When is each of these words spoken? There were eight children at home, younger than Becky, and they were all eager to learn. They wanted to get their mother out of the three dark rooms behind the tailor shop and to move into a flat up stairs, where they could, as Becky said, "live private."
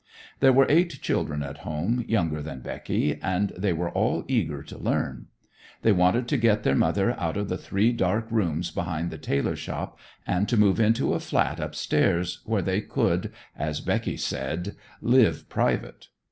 There 0.39 0.51
were 0.51 0.65
eight 0.67 0.99
children 1.03 1.43
at 1.43 1.59
home, 1.59 2.03
younger 2.07 2.41
than 2.41 2.61
Becky, 2.61 3.19
and 3.21 3.49
they 3.55 3.71
were 3.71 3.91
all 3.91 4.25
eager 4.27 4.63
to 4.63 4.75
learn. 4.79 5.27
They 5.83 5.91
wanted 5.91 6.27
to 6.29 6.37
get 6.37 6.63
their 6.63 6.73
mother 6.73 7.11
out 7.19 7.37
of 7.37 7.49
the 7.49 7.57
three 7.59 7.93
dark 7.93 8.25
rooms 8.31 8.71
behind 8.71 9.11
the 9.11 9.19
tailor 9.19 9.55
shop 9.55 9.99
and 10.25 10.49
to 10.49 10.57
move 10.57 10.79
into 10.79 11.13
a 11.13 11.19
flat 11.19 11.59
up 11.59 11.75
stairs, 11.75 12.39
where 12.45 12.63
they 12.63 12.81
could, 12.81 13.31
as 13.55 13.79
Becky 13.79 14.17
said, 14.17 14.75
"live 15.03 15.47
private." 15.49 16.07